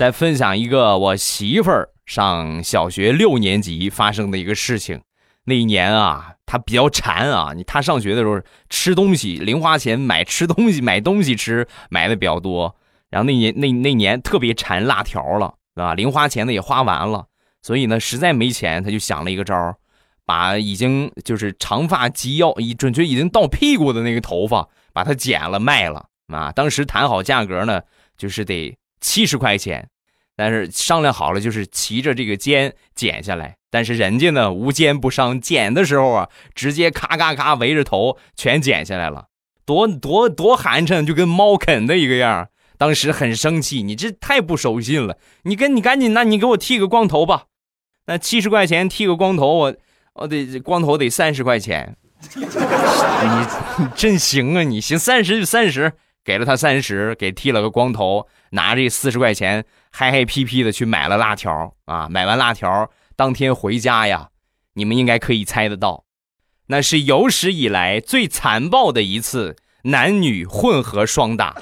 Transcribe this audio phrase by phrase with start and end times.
[0.00, 5.02] 再分享一个我媳妇儿上小学六年级发生的一个事情。
[5.44, 8.40] 那一年啊，她比较馋啊，她上学的时候
[8.70, 12.74] 吃东西零花钱买吃东西买东西吃买的比较多。
[13.10, 17.26] 然后那年 那那年特别馋辣条了，啊，零花钱呢也花完了，
[17.60, 19.76] 所以呢实在没钱，她就想了一个招儿，
[20.24, 26.50] 把已经就是长发及腰，已准确已经到屁股的那个头发，把它剪了卖了啊。
[26.52, 27.82] 当时谈好价格呢，
[28.16, 29.88] 就是得七十块钱，
[30.36, 39.26] 但是商量好了就是骑着这个肩剪下来，但是人家呢无奸不商，剪的时候啊，直接咔咔咔围着头全剪下来了，
[39.64, 42.48] 多多多寒碜，就跟猫啃的一个样。
[42.78, 47.44] 当时很生气，你这太不守信了，你跟你赶紧，那你给我剃个光头吧，
[48.06, 49.76] 那七十块钱剃个光头，我
[50.14, 51.94] 我得光头得三十块钱，
[52.36, 55.92] 你你真行啊，你行三十就三十，
[56.30, 64.28] 给了他三十，给剃了个光头，拿这四十块钱嗨嗨皮皮的去买了辣条啊，买完辣条当天回家呀，
[64.74, 66.04] 你们应该可以猜得到，
[66.68, 71.56] 那是有史以来最残暴的一次男女混合双打。